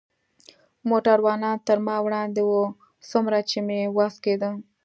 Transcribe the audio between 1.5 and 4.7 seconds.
تر ما وړاندې و، څومره چې مې وس کېده.